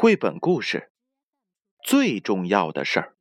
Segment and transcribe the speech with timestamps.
[0.00, 0.92] 绘本故事
[1.82, 3.16] 最重要的事儿。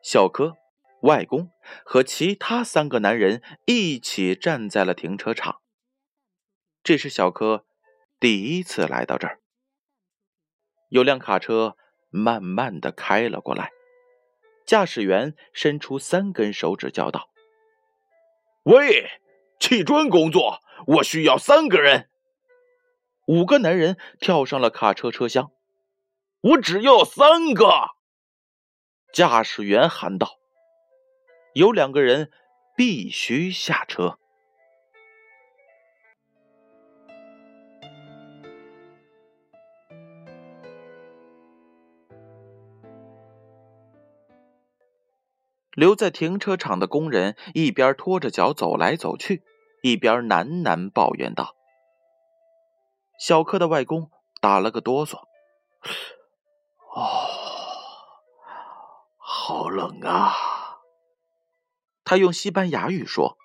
[0.00, 0.56] 小柯、
[1.02, 1.50] 外公
[1.84, 5.60] 和其他三个男人一起站在了停车场。
[6.84, 7.66] 这是小柯
[8.20, 9.40] 第一次来到这儿。
[10.88, 11.76] 有辆卡车
[12.08, 13.72] 慢慢的开了过来，
[14.64, 17.28] 驾驶员伸出三根手指叫道
[18.62, 19.10] ：“喂，
[19.58, 22.08] 砌砖工作，我需要三个人。”
[23.28, 25.50] 五个男人跳上了卡车车厢。
[26.40, 27.70] 我只要三个，
[29.12, 30.38] 驾驶员喊道。
[31.52, 32.30] 有两个人
[32.74, 34.18] 必须下车。
[45.72, 49.42] 留在停车场的工人一边拖着脚走来走去，
[49.82, 51.57] 一边喃喃抱怨道。
[53.18, 55.18] 小柯的外公打了个哆嗦，
[56.94, 57.26] 哦，
[59.16, 60.32] 好冷啊！
[62.04, 63.36] 他用西班牙语说。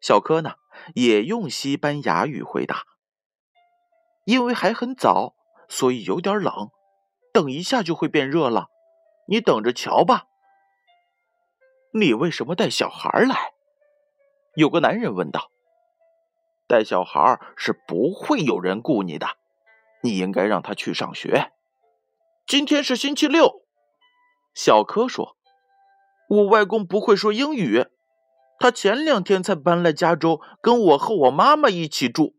[0.00, 0.56] 小柯呢，
[0.94, 2.84] 也用西班牙语回答。
[4.24, 5.34] 因为还很早，
[5.68, 6.70] 所以有点冷，
[7.32, 8.66] 等一下就会变热了，
[9.28, 10.26] 你等着瞧吧。
[11.94, 13.54] 你为什么带小孩来？
[14.54, 15.50] 有个男人问道。
[16.68, 19.26] 带小孩是不会有人雇你的，
[20.02, 21.50] 你应该让他去上学。
[22.46, 23.62] 今天是星期六，
[24.54, 25.36] 小柯说
[26.28, 27.86] ：“我外公不会说英语，
[28.58, 32.36] 他前两天才搬来加州，跟我和我妈妈一起住。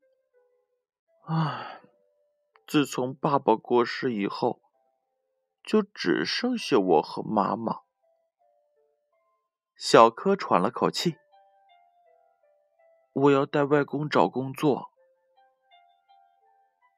[1.26, 1.82] 唉，
[2.68, 4.62] 自从爸爸过世以后，
[5.64, 7.80] 就只剩下我和妈妈。”
[9.76, 11.16] 小柯喘了口气。
[13.20, 14.92] 我要带外公找工作。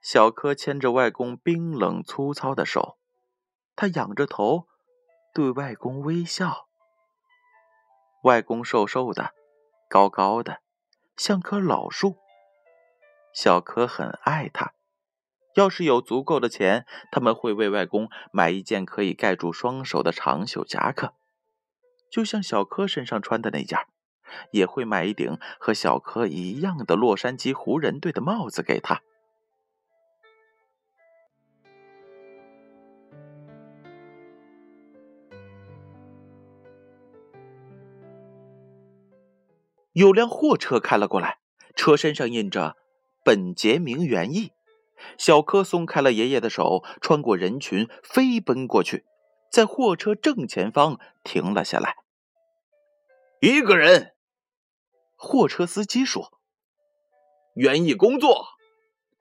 [0.02, 2.98] 小柯牵着外公冰冷粗糙的手，
[3.76, 4.68] 他仰着头，
[5.34, 6.68] 对外公微笑。
[8.24, 9.34] 外公瘦瘦的，
[9.90, 10.62] 高高的，
[11.18, 12.18] 像棵老树。
[13.34, 14.74] 小柯很爱他。
[15.56, 21.14] 要是有足够的钱，他们会为外公买一件可以盖住双手的长袖夹克，
[22.10, 23.78] 就像小柯身上穿的那件。
[24.52, 29.02] 也会买一顶和小柯一样的洛杉矶湖人队的帽子给他。
[39.94, 41.40] 有辆货车开了过来，
[41.76, 42.78] 车身上印着
[43.26, 44.54] “本杰明园艺”。
[45.18, 49.04] 小柯松开了爷爷的手，穿过人群，飞奔过去，
[49.52, 51.98] 在货车正前方停了下来。
[53.42, 54.14] 一个人。
[55.24, 56.32] 货车司机说
[57.54, 58.48] ：“园艺工作。”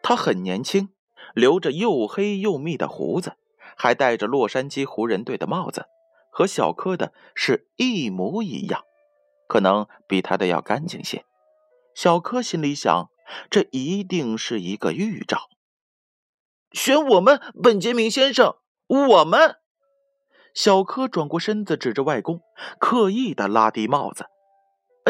[0.02, 0.88] 他很年轻，
[1.34, 3.36] 留着又黑又密的胡子，
[3.76, 5.84] 还戴着洛杉矶湖人队的帽子，
[6.32, 8.82] 和小柯的是一模一样，
[9.46, 11.26] 可能比他的要干净些。
[11.94, 13.10] 小柯心里想：
[13.50, 15.50] 这一定是一个预兆。
[16.72, 18.56] 选我们，本杰明先生，
[18.88, 19.56] 我们。
[20.54, 22.40] 小柯转过身子，指着外公，
[22.78, 24.24] 刻意的拉低帽子。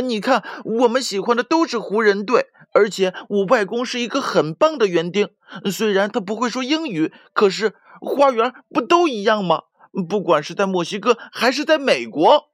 [0.08, 5.28] 你看，我们喜欢的都是湖人队，而且我外公是一个很棒的园丁。
[5.70, 9.64] 虽然他不会说英语，可是花园不都一样吗？
[10.08, 12.48] 不管是在墨西哥还是在美国，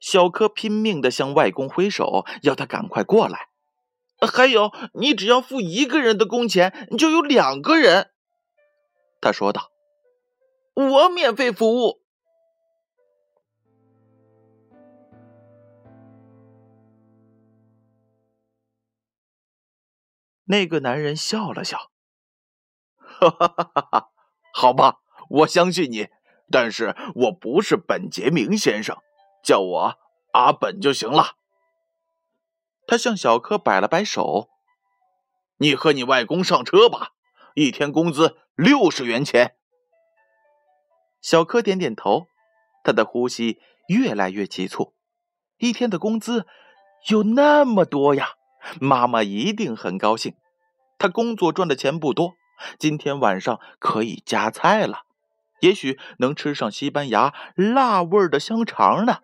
[0.00, 3.48] 小柯拼命的向外公挥手，要他赶快过来。
[4.20, 8.10] 还有，你只要付一个人的工钱，就有两个人。
[9.20, 9.70] 他说道
[10.74, 12.01] ：“我免费服务。”
[20.44, 21.90] 那个男人笑了笑，
[22.96, 24.08] 哈哈哈哈哈！
[24.52, 26.08] 好吧，我相信你，
[26.50, 28.98] 但是我不是本杰明先生，
[29.42, 29.98] 叫我
[30.32, 31.36] 阿本就行了。
[32.86, 34.50] 他向小柯摆了摆手
[35.58, 37.12] ：“你和你外公上车吧，
[37.54, 39.56] 一天工资六十元钱。”
[41.22, 42.26] 小柯点点头，
[42.82, 44.94] 他的呼吸越来越急促。
[45.58, 46.46] 一天的工资
[47.08, 48.34] 有那么多呀，
[48.80, 50.34] 妈妈一定很高兴。
[50.98, 52.34] 他工作赚的钱不多，
[52.78, 55.02] 今天晚上可以加菜了，
[55.60, 59.18] 也许能吃上西班牙辣味的香肠呢。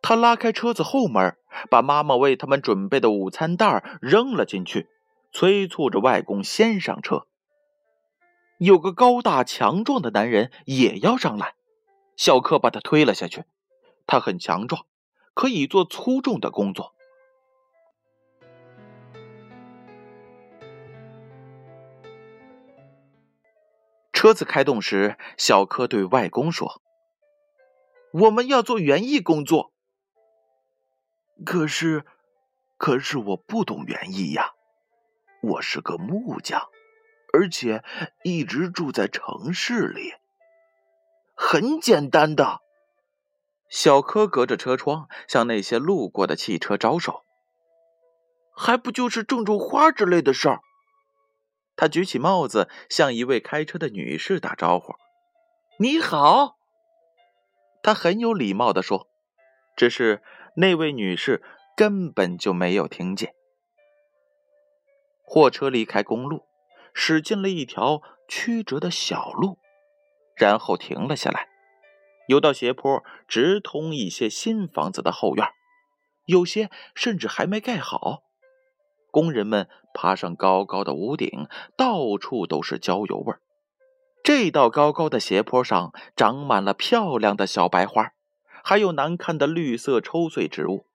[0.00, 1.36] 他拉开车子后门，
[1.70, 4.88] 把妈妈为他们准备的午餐袋扔了进去，
[5.32, 7.26] 催促着外公先上车。
[8.58, 11.54] 有个高大强壮的男人也要上来，
[12.16, 13.44] 小柯把他推了下去。
[14.06, 14.84] 他很强壮，
[15.34, 16.94] 可以做粗重的工作。
[24.22, 26.80] 车子开动时，小柯对外公说
[28.14, 29.72] ：“我们要做园艺工作。”
[31.44, 32.04] 可是，
[32.76, 34.52] 可是我不懂园艺呀，
[35.42, 36.68] 我是个木匠，
[37.32, 37.82] 而且
[38.22, 40.12] 一直住在城市里。
[41.34, 42.60] 很简单的。
[43.68, 47.24] 小柯隔着车窗向那些路过的汽车招手，
[48.54, 50.60] 还不就是种种花之类的事儿。
[51.76, 54.94] 他举起帽子，向一位开车的女士打招呼
[55.78, 56.58] ：“你好。”
[57.82, 59.08] 他很有礼貌的说，
[59.76, 60.22] 只是
[60.56, 61.42] 那位女士
[61.76, 63.34] 根本就没有听见。
[65.24, 66.44] 货车离开公路，
[66.94, 69.58] 驶进了一条曲折的小路，
[70.36, 71.48] 然后停了下来。
[72.28, 75.48] 有道斜坡直通一些新房子的后院，
[76.26, 78.22] 有些甚至还没盖好。
[79.12, 83.40] 工人们爬上高高的屋顶，到处都是焦油味儿。
[84.24, 88.12] 这道高高的斜坡上长满了漂亮的小白花，
[88.64, 90.86] 还有难看的绿色抽穗植物。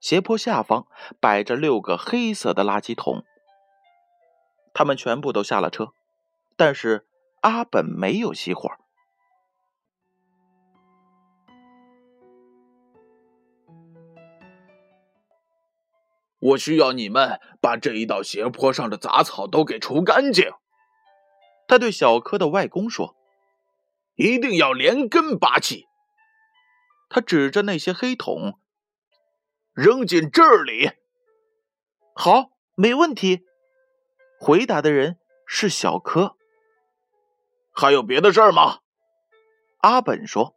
[0.00, 0.86] 斜坡下方
[1.20, 3.24] 摆着六个黑色的垃圾桶，
[4.72, 5.92] 他们全部都下了车，
[6.56, 7.06] 但是
[7.40, 8.70] 阿本没有熄火。
[16.44, 20.52] 我需要你们把这一道斜坡上的杂草都给除干净。
[21.66, 23.16] 他对小柯的外公说
[24.16, 25.86] ：“一定要连根拔起。”
[27.08, 28.60] 他指着那些黑桶，
[29.72, 30.90] 扔进这里。
[32.14, 33.46] 好，没问题。
[34.38, 36.36] 回答的人是小柯。
[37.72, 38.80] 还有别的事儿吗？
[39.78, 40.56] 阿本说：“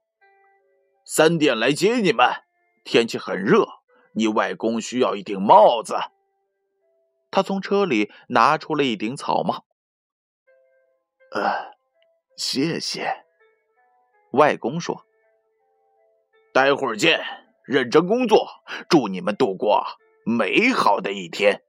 [1.06, 2.44] 三点来接你们。
[2.84, 3.66] 天气很热。”
[4.18, 5.96] 你外公需要一顶帽子。
[7.30, 9.64] 他从车里拿出了一顶草帽。
[11.32, 11.76] 呃，
[12.36, 13.24] 谢谢。
[14.32, 15.06] 外公说
[16.52, 17.24] ：“待会儿见，
[17.64, 18.48] 认真工作，
[18.90, 19.86] 祝你们度过
[20.26, 21.62] 美好的一天。”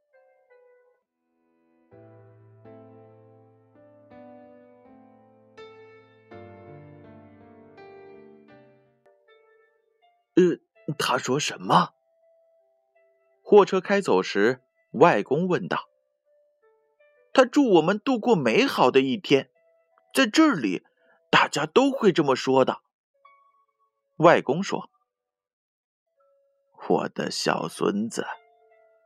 [10.35, 10.59] 呃，
[10.99, 11.91] 他说什么？
[13.51, 14.61] 货车开走时，
[14.91, 15.89] 外公问道
[17.33, 19.49] ：“他祝我们度过美好的一天，
[20.13, 20.85] 在这里，
[21.31, 22.83] 大家都会这么说的。”
[24.21, 24.91] 外公说
[26.91, 28.27] ：“我的小孙子，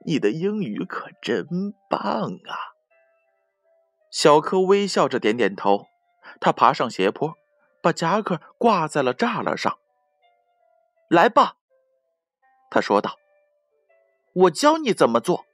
[0.05, 2.75] 你的英语可真棒啊！”
[4.11, 5.87] 小柯微笑着点点头。
[6.41, 7.37] 他爬上斜坡，
[7.81, 9.79] 把夹克挂在了栅栏上。
[11.09, 11.59] “来吧，”
[12.69, 13.22] 他说道。
[14.35, 15.45] 我教你怎么做。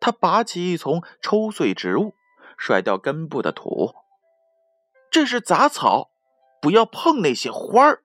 [0.00, 2.14] 他拔起一丛抽穗植物，
[2.58, 3.94] 甩掉根部的土。
[5.10, 6.10] 这是杂草，
[6.60, 8.02] 不要碰那些花儿。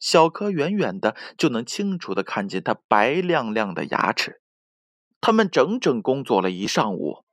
[0.00, 4.40] 小柯远远的就能清楚的看见他白亮亮的牙齿。
[5.20, 7.24] 他们整整工作了一上午。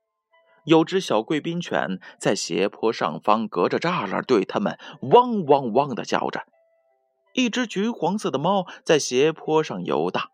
[0.67, 6.45] 有只小贵宾犬在斜坡上方，隔着栅栏对他们汪汪汪的叫着。
[7.33, 10.29] 一只橘黄色的猫在斜坡上游荡。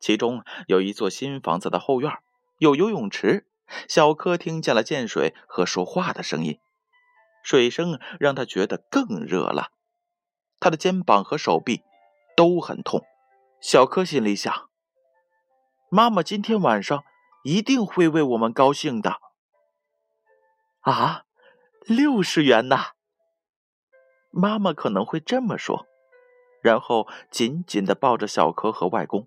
[0.00, 2.12] 其中有一座新房子的后院，
[2.58, 3.48] 有游泳池。
[3.88, 6.60] 小柯听见了溅水和说话的声音，
[7.42, 9.72] 水声让他觉得更热了。
[10.60, 11.82] 他的肩膀和手臂
[12.36, 13.02] 都很痛。
[13.60, 14.70] 小柯心里想：
[15.90, 17.02] 妈妈今天晚上
[17.42, 19.16] 一定会为我们高兴的。
[20.80, 21.24] 啊，
[21.86, 22.92] 六十元呐！
[24.30, 25.86] 妈妈可能会这么说，
[26.62, 29.26] 然后紧紧的抱着小柯和外公。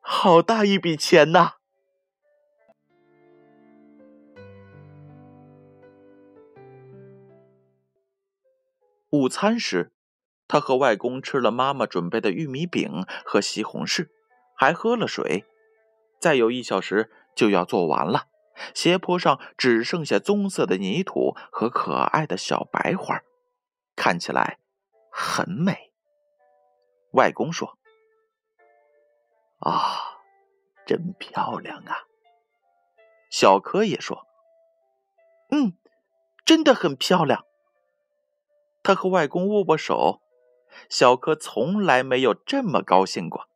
[0.00, 1.54] 好大一笔钱呐！
[9.10, 9.90] 午餐时，
[10.46, 14.08] 他和外公吃了妈妈准备的玉米饼和西红柿，
[14.54, 15.46] 还喝了水。
[16.20, 18.26] 再有一小时就要做完了。
[18.74, 23.22] 斜坡上只剩下棕色的泥土和可爱的小白花，
[23.96, 24.58] 看起来
[25.10, 25.92] 很美。
[27.12, 27.78] 外公说
[29.60, 30.20] ：“啊，
[30.86, 32.04] 真漂亮啊！”
[33.30, 34.26] 小柯也说
[35.50, 35.72] ：“嗯，
[36.44, 37.44] 真的很漂亮。”
[38.82, 40.22] 他和外公握握手，
[40.88, 43.48] 小柯从来没有这么高兴过。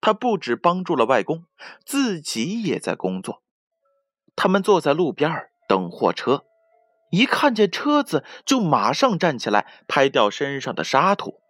[0.00, 1.44] 他不止帮助了外公，
[1.84, 3.42] 自己也在工作。
[4.40, 6.44] 他们坐在路边等货车，
[7.10, 11.40] 一看见车子就马上站起来拍掉身上的沙土。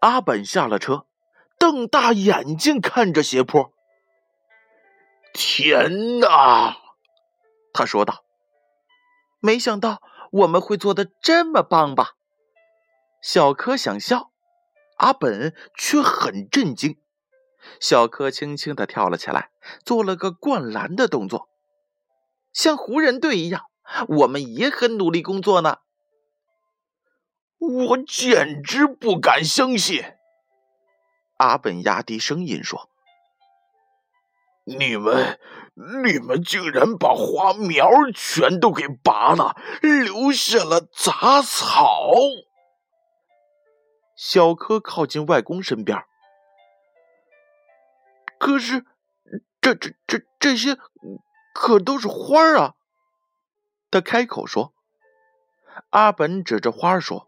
[0.00, 1.06] 阿本下了车，
[1.58, 3.72] 瞪大眼睛看着斜坡。
[5.32, 6.76] 天哪！
[7.72, 8.22] 他说道
[9.40, 12.10] ：“没想到我们会做的这么棒吧？”
[13.22, 14.30] 小柯想笑，
[14.98, 16.98] 阿本却很震惊。
[17.80, 19.50] 小柯轻轻的跳了起来，
[19.84, 21.48] 做了个灌篮的动作，
[22.52, 23.62] 像湖人队一样。
[24.08, 25.78] 我们也很努力工作呢。
[27.58, 30.04] 我简直不敢相信！
[31.36, 32.90] 阿本压低声音说
[34.66, 35.38] ：“你们，
[36.04, 42.10] 你们竟然把花苗全都给拔了，留下了杂草！”
[44.16, 45.96] 小柯靠近外公身边。
[48.46, 48.86] 可是，
[49.60, 50.78] 这、这、这这些
[51.52, 52.74] 可都是花啊！
[53.90, 54.72] 他开口说。
[55.90, 57.26] 阿本指着花说。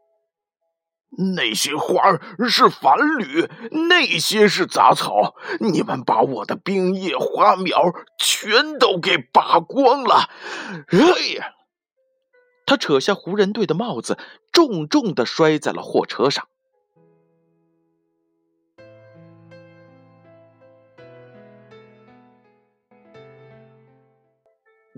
[1.34, 3.50] 那些花儿是繁缕，
[3.88, 5.34] 那些是杂草。
[5.58, 10.30] 你们把我的冰叶花苗全都给拔光了！
[10.87, 11.54] 哎呀！
[12.64, 14.16] 他扯下湖人队的帽子，
[14.52, 16.46] 重重的摔在了货车上。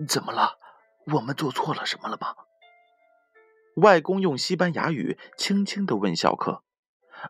[0.07, 0.57] 怎么了？
[1.13, 2.35] 我们做错了什么了吗？
[3.75, 6.61] 外公用西班牙语轻轻的问小柯，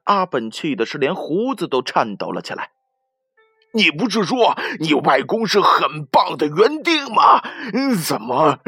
[0.05, 2.71] 阿本气的是连胡子都颤抖了起来。
[3.73, 7.41] 你不是说你外公是很棒的园丁吗？
[8.05, 8.59] 怎么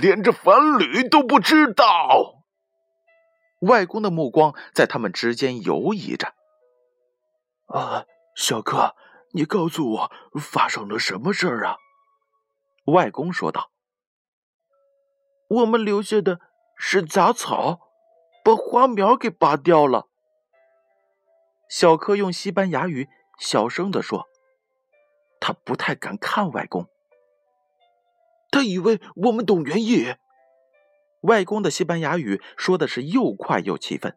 [0.00, 2.44] 连这繁缕都不知道？
[3.62, 6.34] 外公的目光在他们之间游移着。
[7.66, 8.04] 啊，
[8.36, 8.94] 小柯，
[9.32, 11.76] 你告诉我发生了什么事儿啊？
[12.84, 13.70] 外公说道
[15.48, 16.40] ：“我们留下的。”
[16.84, 17.78] 是杂草，
[18.42, 20.08] 把花苗给拔掉了。
[21.68, 23.08] 小柯用西班牙语
[23.38, 24.26] 小声的说
[25.38, 26.88] ：“他不太敢看外公，
[28.50, 30.16] 他以为我们懂园艺。”
[31.22, 34.16] 外公的西班牙语说的是又快又气愤：“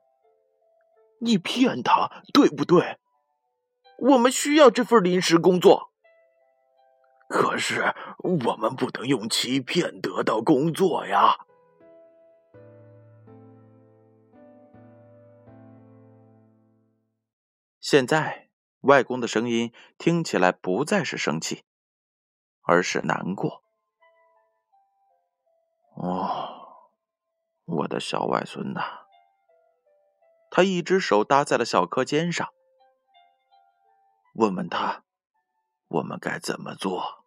[1.22, 2.98] 你骗他，对不对？
[4.00, 5.92] 我们需要这份临时工作，
[7.36, 11.36] 可是我们不能用欺骗得到工作呀。”
[17.82, 18.48] 现在，
[18.82, 21.66] 外公的声音听起来不再是生气，
[22.62, 23.62] 而是难过。
[25.96, 26.88] 哦，
[27.66, 29.02] 我的小外孙呐！
[30.50, 32.54] 他一只手搭在了小柯肩上，
[34.36, 35.04] 问问他，
[35.90, 37.25] 我们该怎么做？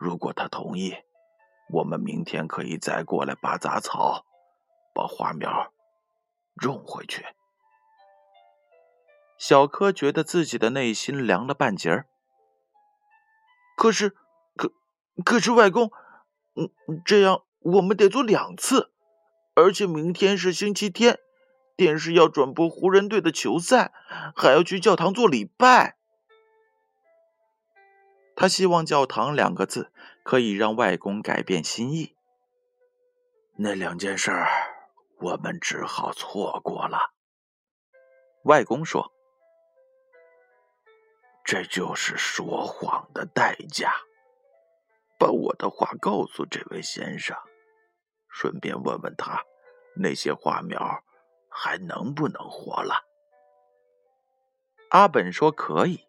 [0.00, 0.96] 如果他同意，
[1.68, 4.24] 我们明天可以再过来拔杂草，
[4.94, 5.70] 把花苗
[6.56, 7.22] 种回去。
[9.36, 12.06] 小柯觉得自己的内心凉了半截儿。
[13.76, 14.16] 可是，
[14.56, 14.72] 可
[15.22, 15.90] 可是，外公，
[16.54, 16.70] 嗯，
[17.04, 18.90] 这样我们得做两次，
[19.54, 21.18] 而且明天是星期天，
[21.76, 23.92] 电视要转播湖人队的球赛，
[24.34, 25.98] 还要去教堂做礼拜。
[28.40, 29.92] 他希望“教堂”两个字
[30.22, 32.16] 可以让外公改变心意。
[33.58, 34.48] 那两件事儿，
[35.20, 37.12] 我们只好错过了。
[38.44, 39.12] 外公说。
[41.44, 43.92] 这就是说谎的代价。
[45.18, 47.36] 把我的话告诉这位先生，
[48.30, 49.44] 顺便问问他，
[49.94, 51.04] 那些花苗
[51.50, 53.04] 还能不能活了？
[54.88, 56.06] 阿本说可以。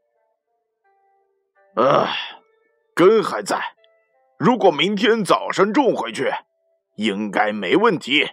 [1.75, 2.07] 呃，
[2.93, 3.75] 根还在，
[4.37, 6.31] 如果明天早上种回去，
[6.95, 8.31] 应该没问题。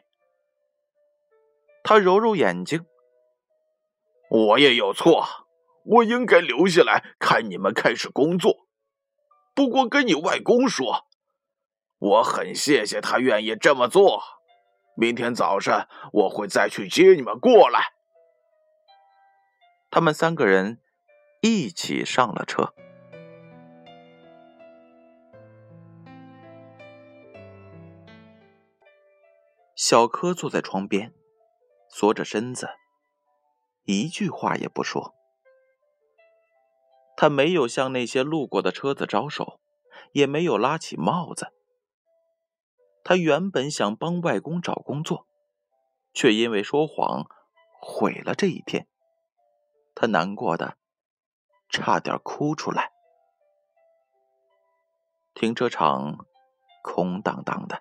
[1.85, 2.85] 他揉揉眼睛，
[4.28, 5.25] 我也有错。
[5.85, 8.66] 我应该留下来看你们开始工作，
[9.54, 11.07] 不过跟你外公说，
[11.99, 14.23] 我很谢谢他愿意这么做。
[14.97, 17.95] 明天早上我会再去接你们过来。
[19.90, 20.78] 他们三个人
[21.40, 22.75] 一起上了车。
[29.90, 31.14] 小柯坐在窗边，
[31.88, 32.68] 缩着身子，
[33.85, 35.14] 一句话也不说。
[37.16, 39.59] 他没有向那些路过的车子招手，
[40.12, 41.54] 也没有拉起帽子。
[43.02, 45.26] 他原本想帮外公找工作，
[46.12, 47.25] 却因为说谎
[47.80, 48.87] 毁了这一天。
[49.95, 50.76] 他难过的
[51.71, 52.92] 差点哭出来。
[55.33, 56.26] 停车场
[56.83, 57.80] 空荡荡的，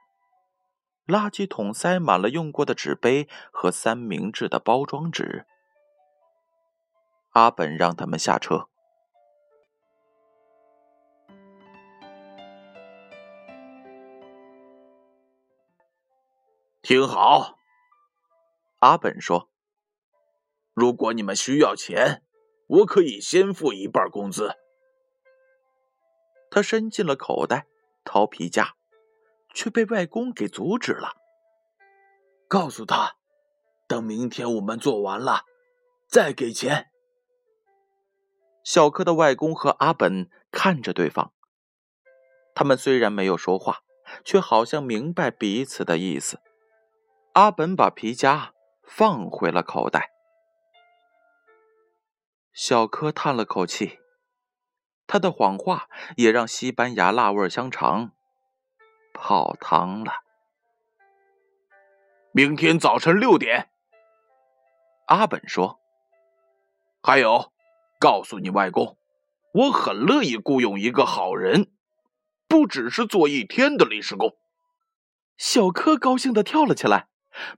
[1.07, 5.45] 垃圾桶塞满了用过的纸杯和三明治的包装纸。
[7.31, 8.67] 阿本让他们下车。
[16.81, 17.57] 听好，
[18.79, 19.49] 阿本说
[20.73, 22.23] ：“如果你们需要钱，
[22.67, 24.55] 我可以先付一半工资。”
[26.49, 27.67] 他伸进了口袋
[28.05, 28.76] 掏皮夹，
[29.57, 31.13] 却被外公给阻止了。
[32.47, 33.15] 告诉他，
[33.87, 35.45] 等明天我们做完了，
[36.07, 36.91] 再给钱。
[38.63, 41.33] 小柯的外公和阿本看着对方，
[42.53, 43.79] 他们虽然没有说话，
[44.23, 46.39] 却好像明白彼此的意思。
[47.33, 50.11] 阿本把皮夹放回了口袋。
[52.53, 53.97] 小柯叹了口气，
[55.07, 58.11] 他的谎话也让西班牙辣味香肠
[59.19, 60.21] 泡汤了。
[62.31, 63.69] 明天早晨六点，
[65.07, 65.79] 阿本说
[67.01, 67.51] ：“还有，
[67.99, 68.97] 告诉你外公，
[69.53, 71.71] 我很乐意雇佣一个好人，
[72.47, 74.37] 不只是做一天的临时工。”
[75.35, 77.07] 小柯高兴的跳了起来。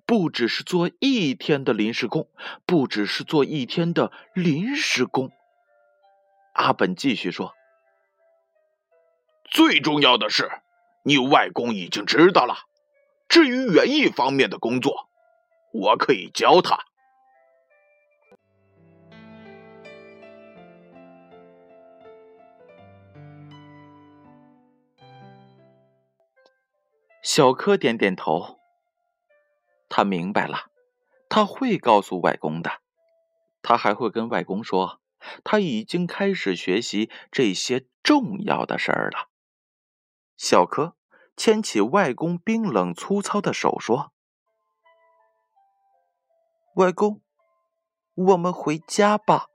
[0.05, 2.29] 不只是做一天的临时工，
[2.65, 5.31] 不只是做一天的临时工。
[6.51, 7.53] 阿本继续说
[9.49, 10.51] ：“最重要的是，
[11.03, 12.55] 你外公已经知道了。
[13.27, 15.09] 至于园艺方面的工作，
[15.71, 16.85] 我可以教他。”
[27.21, 28.57] 小柯点点头。
[29.87, 30.71] 他明白了，
[31.29, 32.81] 他会告诉外公的。
[33.61, 34.99] 他还会跟外公说，
[35.43, 39.28] 他已经开始学习这些重要的事儿了。
[40.39, 40.95] 小柯
[41.35, 44.13] 牵起外公冰冷粗糙的手说
[46.75, 47.21] ：“外公，
[48.15, 49.47] 我们回家吧。”